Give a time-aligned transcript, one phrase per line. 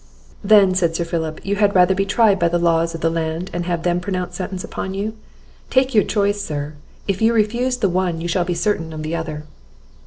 [0.43, 3.51] "Then," said Sir Philip, "you had rather be tried by the laws of the land,
[3.53, 5.13] and have them pronounce sentence upon you?
[5.69, 6.73] Take your choice, sir;
[7.07, 9.43] if you refuse the one, you shall be certain of the other."